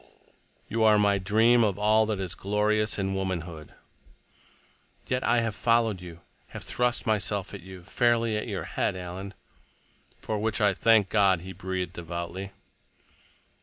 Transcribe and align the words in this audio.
"You 0.67 0.83
are 0.83 0.97
my 0.97 1.19
dream 1.19 1.63
of 1.63 1.77
all 1.77 2.07
that 2.07 2.17
is 2.19 2.33
glorious 2.33 2.97
in 2.97 3.13
womanhood." 3.13 3.75
"Yet 5.05 5.23
I 5.23 5.41
have 5.41 5.53
followed 5.53 6.01
you—have 6.01 6.63
thrust 6.63 7.05
myself 7.05 7.53
at 7.53 7.61
you, 7.61 7.83
fairly 7.83 8.35
at 8.35 8.47
your 8.47 8.63
head, 8.63 8.95
Alan." 8.97 9.35
"For 10.19 10.39
which 10.39 10.59
I 10.59 10.73
thank 10.73 11.09
God," 11.09 11.41
He 11.41 11.53
breathed 11.53 11.93
devoutly. 11.93 12.51